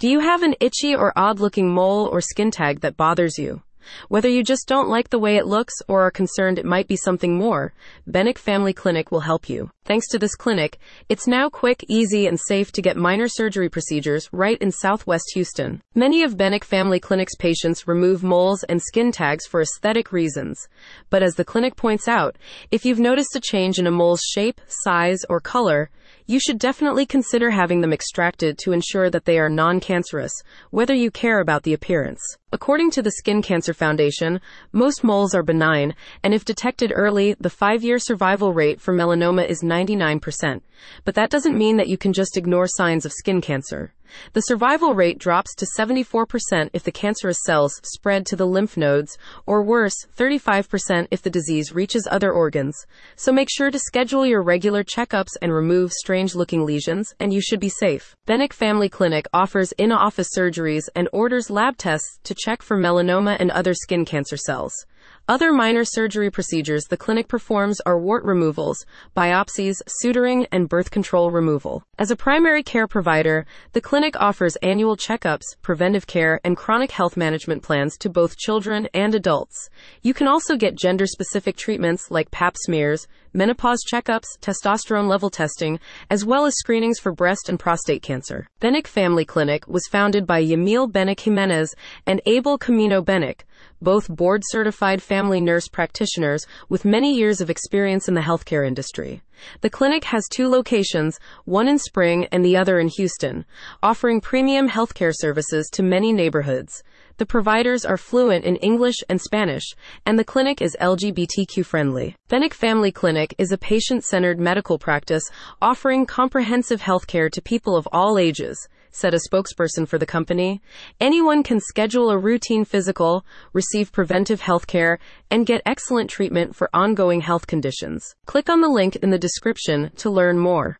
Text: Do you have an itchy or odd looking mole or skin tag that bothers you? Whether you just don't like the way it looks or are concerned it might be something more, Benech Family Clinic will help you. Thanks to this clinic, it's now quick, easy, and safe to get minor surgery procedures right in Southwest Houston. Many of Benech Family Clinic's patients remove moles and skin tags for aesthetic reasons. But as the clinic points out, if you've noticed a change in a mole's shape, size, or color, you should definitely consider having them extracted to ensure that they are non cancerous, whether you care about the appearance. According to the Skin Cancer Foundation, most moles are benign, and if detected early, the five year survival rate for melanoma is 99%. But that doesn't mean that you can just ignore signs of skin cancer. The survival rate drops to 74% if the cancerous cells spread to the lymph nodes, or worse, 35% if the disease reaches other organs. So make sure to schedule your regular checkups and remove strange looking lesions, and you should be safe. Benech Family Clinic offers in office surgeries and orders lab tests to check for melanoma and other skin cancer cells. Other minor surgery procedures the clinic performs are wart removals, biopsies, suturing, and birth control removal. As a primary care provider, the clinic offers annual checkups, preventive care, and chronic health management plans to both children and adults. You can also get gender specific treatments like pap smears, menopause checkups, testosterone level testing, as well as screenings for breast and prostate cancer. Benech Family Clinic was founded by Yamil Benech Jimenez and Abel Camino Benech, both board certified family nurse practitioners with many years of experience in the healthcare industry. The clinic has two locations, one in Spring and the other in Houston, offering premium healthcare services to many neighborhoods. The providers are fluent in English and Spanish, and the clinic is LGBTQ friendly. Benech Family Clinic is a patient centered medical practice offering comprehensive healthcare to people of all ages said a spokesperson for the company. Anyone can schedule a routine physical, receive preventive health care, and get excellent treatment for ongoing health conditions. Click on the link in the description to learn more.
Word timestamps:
Do 0.00 0.08
you 0.08 0.20
have 0.20 0.44
an 0.44 0.54
itchy 0.60 0.94
or 0.94 1.12
odd 1.16 1.40
looking 1.40 1.74
mole 1.74 2.06
or 2.06 2.20
skin 2.20 2.52
tag 2.52 2.82
that 2.82 2.96
bothers 2.96 3.36
you? 3.36 3.62
Whether 4.08 4.28
you 4.28 4.44
just 4.44 4.68
don't 4.68 4.88
like 4.88 5.10
the 5.10 5.18
way 5.18 5.36
it 5.36 5.46
looks 5.46 5.74
or 5.88 6.02
are 6.02 6.10
concerned 6.12 6.56
it 6.56 6.64
might 6.64 6.86
be 6.86 6.94
something 6.94 7.36
more, 7.36 7.72
Benech 8.08 8.38
Family 8.38 8.72
Clinic 8.72 9.10
will 9.10 9.20
help 9.20 9.48
you. 9.48 9.72
Thanks 9.86 10.06
to 10.10 10.18
this 10.18 10.36
clinic, 10.36 10.78
it's 11.08 11.26
now 11.26 11.48
quick, 11.48 11.84
easy, 11.88 12.28
and 12.28 12.38
safe 12.38 12.70
to 12.72 12.82
get 12.82 12.96
minor 12.96 13.26
surgery 13.26 13.68
procedures 13.68 14.28
right 14.30 14.58
in 14.58 14.70
Southwest 14.70 15.32
Houston. 15.34 15.82
Many 15.96 16.22
of 16.22 16.36
Benech 16.36 16.62
Family 16.62 17.00
Clinic's 17.00 17.34
patients 17.34 17.88
remove 17.88 18.22
moles 18.22 18.62
and 18.64 18.80
skin 18.80 19.10
tags 19.10 19.46
for 19.46 19.62
aesthetic 19.62 20.12
reasons. 20.12 20.68
But 21.10 21.24
as 21.24 21.34
the 21.34 21.44
clinic 21.44 21.74
points 21.74 22.06
out, 22.06 22.38
if 22.70 22.84
you've 22.84 23.00
noticed 23.00 23.34
a 23.34 23.40
change 23.40 23.80
in 23.80 23.86
a 23.88 23.90
mole's 23.90 24.22
shape, 24.22 24.60
size, 24.68 25.24
or 25.28 25.40
color, 25.40 25.90
you 26.28 26.38
should 26.38 26.58
definitely 26.58 27.06
consider 27.06 27.48
having 27.48 27.80
them 27.80 27.92
extracted 27.92 28.58
to 28.58 28.72
ensure 28.72 29.08
that 29.08 29.24
they 29.24 29.38
are 29.38 29.48
non 29.48 29.80
cancerous, 29.80 30.32
whether 30.70 30.92
you 30.92 31.10
care 31.10 31.40
about 31.40 31.62
the 31.62 31.72
appearance. 31.72 32.20
According 32.50 32.92
to 32.92 33.02
the 33.02 33.10
Skin 33.10 33.42
Cancer 33.42 33.74
Foundation, 33.74 34.40
most 34.72 35.04
moles 35.04 35.34
are 35.34 35.42
benign, 35.42 35.94
and 36.22 36.32
if 36.32 36.46
detected 36.46 36.94
early, 36.94 37.34
the 37.38 37.50
five 37.50 37.84
year 37.84 37.98
survival 37.98 38.54
rate 38.54 38.80
for 38.80 38.94
melanoma 38.94 39.46
is 39.46 39.62
99%. 39.62 40.62
But 41.04 41.14
that 41.14 41.28
doesn't 41.28 41.58
mean 41.58 41.76
that 41.76 41.88
you 41.88 41.98
can 41.98 42.14
just 42.14 42.38
ignore 42.38 42.66
signs 42.66 43.04
of 43.04 43.12
skin 43.12 43.42
cancer. 43.42 43.92
The 44.32 44.40
survival 44.40 44.94
rate 44.94 45.18
drops 45.18 45.54
to 45.56 45.66
74% 45.78 46.70
if 46.72 46.82
the 46.82 46.92
cancerous 46.92 47.38
cells 47.44 47.78
spread 47.82 48.24
to 48.26 48.36
the 48.36 48.46
lymph 48.46 48.76
nodes, 48.76 49.18
or 49.46 49.62
worse, 49.62 50.06
35% 50.16 51.08
if 51.10 51.22
the 51.22 51.30
disease 51.30 51.74
reaches 51.74 52.08
other 52.10 52.32
organs. 52.32 52.74
So 53.16 53.32
make 53.32 53.48
sure 53.50 53.70
to 53.70 53.78
schedule 53.78 54.24
your 54.24 54.42
regular 54.42 54.82
checkups 54.82 55.36
and 55.42 55.52
remove 55.52 55.92
strange 55.92 56.34
looking 56.34 56.64
lesions, 56.64 57.12
and 57.20 57.32
you 57.32 57.40
should 57.40 57.60
be 57.60 57.68
safe. 57.68 58.16
Benech 58.26 58.52
Family 58.52 58.88
Clinic 58.88 59.26
offers 59.32 59.72
in 59.72 59.92
office 59.92 60.30
surgeries 60.36 60.88
and 60.94 61.08
orders 61.12 61.50
lab 61.50 61.76
tests 61.76 62.18
to 62.24 62.34
check 62.38 62.62
for 62.62 62.78
melanoma 62.78 63.36
and 63.38 63.50
other 63.50 63.74
skin 63.74 64.04
cancer 64.04 64.36
cells. 64.36 64.86
Other 65.28 65.52
minor 65.52 65.84
surgery 65.84 66.30
procedures 66.30 66.84
the 66.84 66.96
clinic 66.96 67.28
performs 67.28 67.80
are 67.84 67.98
wart 67.98 68.24
removals, 68.24 68.86
biopsies, 69.14 69.82
suturing, 70.02 70.46
and 70.50 70.70
birth 70.70 70.90
control 70.90 71.30
removal. 71.30 71.82
As 71.98 72.10
a 72.10 72.16
primary 72.16 72.62
care 72.62 72.86
provider, 72.86 73.44
the 73.74 73.80
clinic 73.82 74.18
offers 74.18 74.56
annual 74.62 74.96
checkups, 74.96 75.44
preventive 75.60 76.06
care, 76.06 76.40
and 76.44 76.56
chronic 76.56 76.92
health 76.92 77.14
management 77.16 77.62
plans 77.62 77.98
to 77.98 78.08
both 78.08 78.38
children 78.38 78.88
and 78.94 79.14
adults. 79.14 79.68
You 80.00 80.14
can 80.14 80.28
also 80.28 80.56
get 80.56 80.78
gender 80.78 81.06
specific 81.06 81.56
treatments 81.56 82.10
like 82.10 82.30
pap 82.30 82.56
smears, 82.56 83.06
menopause 83.34 83.84
checkups, 83.92 84.38
testosterone 84.40 85.08
level 85.08 85.28
testing, 85.28 85.78
as 86.08 86.24
well 86.24 86.46
as 86.46 86.54
screenings 86.56 86.98
for 86.98 87.12
breast 87.12 87.50
and 87.50 87.60
prostate 87.60 88.02
cancer. 88.02 88.46
Benech 88.60 88.86
Family 88.86 89.26
Clinic 89.26 89.68
was 89.68 89.86
founded 89.90 90.26
by 90.26 90.42
Yamil 90.42 90.90
Benech 90.90 91.20
Jimenez 91.20 91.74
and 92.06 92.22
Abel 92.24 92.56
Camino 92.56 93.02
Benech, 93.02 93.40
both 93.80 94.08
board 94.08 94.42
certified 94.46 95.02
family 95.02 95.40
nurse 95.40 95.68
practitioners 95.68 96.46
with 96.68 96.84
many 96.84 97.14
years 97.14 97.40
of 97.40 97.50
experience 97.50 98.08
in 98.08 98.14
the 98.14 98.20
healthcare 98.20 98.66
industry. 98.66 99.22
The 99.60 99.70
clinic 99.70 100.04
has 100.04 100.26
two 100.28 100.48
locations, 100.48 101.18
one 101.44 101.68
in 101.68 101.78
Spring 101.78 102.26
and 102.32 102.44
the 102.44 102.56
other 102.56 102.78
in 102.78 102.88
Houston, 102.88 103.44
offering 103.82 104.20
premium 104.20 104.68
healthcare 104.68 105.12
services 105.14 105.68
to 105.72 105.82
many 105.82 106.12
neighborhoods. 106.12 106.82
The 107.18 107.26
providers 107.26 107.84
are 107.84 107.96
fluent 107.96 108.44
in 108.44 108.56
English 108.56 108.96
and 109.08 109.20
Spanish, 109.20 109.64
and 110.06 110.18
the 110.18 110.24
clinic 110.24 110.62
is 110.62 110.76
LGBTQ 110.80 111.64
friendly. 111.64 112.14
Benech 112.28 112.54
Family 112.54 112.92
Clinic 112.92 113.34
is 113.38 113.50
a 113.50 113.58
patient 113.58 114.04
centered 114.04 114.38
medical 114.38 114.78
practice 114.78 115.24
offering 115.60 116.06
comprehensive 116.06 116.82
healthcare 116.82 117.30
to 117.30 117.42
people 117.42 117.76
of 117.76 117.88
all 117.92 118.18
ages 118.18 118.68
said 118.90 119.14
a 119.14 119.18
spokesperson 119.18 119.88
for 119.88 119.96
the 119.96 120.04
company. 120.04 120.60
Anyone 121.00 121.42
can 121.42 121.60
schedule 121.60 122.10
a 122.10 122.18
routine 122.18 122.66
physical, 122.66 123.24
receive 123.54 123.90
preventive 123.90 124.42
health 124.42 124.66
care, 124.66 124.98
and 125.30 125.46
get 125.46 125.62
excellent 125.64 126.10
treatment 126.10 126.54
for 126.54 126.68
ongoing 126.74 127.22
health 127.22 127.46
conditions. 127.46 128.14
Click 128.26 128.50
on 128.50 128.60
the 128.60 128.68
link 128.68 128.96
in 128.96 129.08
the 129.08 129.18
description 129.18 129.90
to 129.96 130.10
learn 130.10 130.38
more. 130.38 130.76